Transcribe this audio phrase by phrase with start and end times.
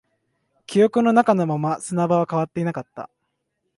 [0.65, 3.11] 記憶の中のまま、砂場は変わっていなかった